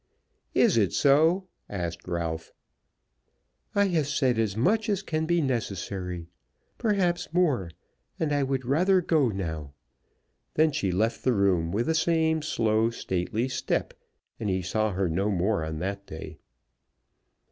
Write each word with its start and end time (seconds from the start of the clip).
"Is 0.55 0.77
it 0.77 0.93
so?" 0.93 1.45
asked 1.69 2.07
Ralph. 2.07 2.51
"I 3.75 3.85
have 3.89 4.07
said 4.07 4.39
as 4.39 4.57
much 4.57 4.89
as 4.89 5.03
can 5.03 5.27
be 5.27 5.41
necessary, 5.43 6.25
perhaps 6.79 7.31
more, 7.31 7.69
and 8.19 8.33
I 8.33 8.41
would 8.41 8.65
rather 8.65 8.99
go 9.01 9.29
now." 9.29 9.73
Then 10.55 10.71
she 10.71 10.91
left 10.91 11.23
the 11.23 11.33
room 11.33 11.71
with 11.71 11.85
the 11.85 11.93
same 11.93 12.41
slow, 12.41 12.89
stately 12.89 13.47
step, 13.47 13.93
and 14.39 14.49
he 14.49 14.63
saw 14.63 14.89
her 14.93 15.07
no 15.07 15.29
more 15.29 15.63
on 15.63 15.77
that 15.77 16.07
day. 16.07 16.39